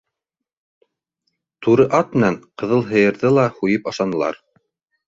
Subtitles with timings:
[1.67, 4.43] Туры ат менән ҡыҙыл һыйырҙы ла һуйып ашанылар.